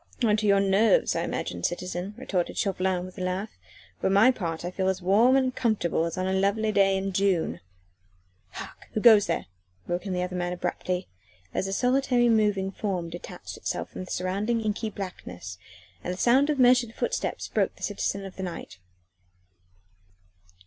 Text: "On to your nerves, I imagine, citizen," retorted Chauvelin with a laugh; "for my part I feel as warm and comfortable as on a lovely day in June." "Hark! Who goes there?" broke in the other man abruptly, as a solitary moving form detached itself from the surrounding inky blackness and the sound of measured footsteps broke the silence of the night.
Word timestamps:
"On 0.23 0.35
to 0.37 0.47
your 0.47 0.59
nerves, 0.59 1.15
I 1.15 1.21
imagine, 1.21 1.63
citizen," 1.63 2.15
retorted 2.17 2.57
Chauvelin 2.57 3.05
with 3.05 3.19
a 3.19 3.23
laugh; 3.23 3.51
"for 3.99 4.09
my 4.09 4.31
part 4.31 4.65
I 4.65 4.71
feel 4.71 4.87
as 4.87 4.99
warm 4.99 5.35
and 5.35 5.55
comfortable 5.55 6.05
as 6.05 6.17
on 6.17 6.25
a 6.25 6.33
lovely 6.33 6.71
day 6.71 6.97
in 6.97 7.13
June." 7.13 7.59
"Hark! 8.49 8.87
Who 8.93 8.99
goes 8.99 9.27
there?" 9.27 9.45
broke 9.85 10.07
in 10.07 10.13
the 10.13 10.23
other 10.23 10.35
man 10.35 10.53
abruptly, 10.53 11.07
as 11.53 11.67
a 11.67 11.71
solitary 11.71 12.29
moving 12.29 12.71
form 12.71 13.11
detached 13.11 13.57
itself 13.57 13.91
from 13.91 14.05
the 14.05 14.09
surrounding 14.11 14.61
inky 14.61 14.89
blackness 14.89 15.59
and 16.03 16.11
the 16.11 16.17
sound 16.17 16.49
of 16.49 16.57
measured 16.57 16.95
footsteps 16.95 17.47
broke 17.49 17.75
the 17.75 17.83
silence 17.83 18.15
of 18.25 18.37
the 18.37 18.41
night. 18.41 18.79